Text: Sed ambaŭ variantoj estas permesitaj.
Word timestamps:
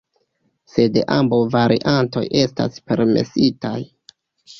Sed 0.75 0.95
ambaŭ 1.15 1.37
variantoj 1.55 2.23
estas 2.39 2.81
permesitaj. 2.93 3.75